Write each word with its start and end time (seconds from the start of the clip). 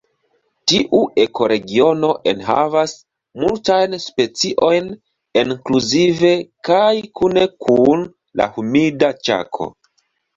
Tiu 0.71 0.99
ekoregiono 1.23 2.07
enhavas 2.31 2.95
multajn 3.43 3.93
speciojn 4.05 4.87
ekskluzive 5.41 6.31
kaj 6.71 6.89
kune 7.21 7.45
kun 7.67 8.03
la 8.43 8.49
Humida 8.57 9.11
Ĉako. 9.29 9.69